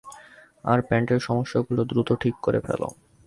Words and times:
আর 0.63 0.79
প্যান্টের 0.81 1.19
সমস্যাগুলো 1.19 1.81
দ্রুত 1.85 2.09
ঠিক 2.13 2.35
করে 2.41 2.59
ফেলো। 2.59 2.87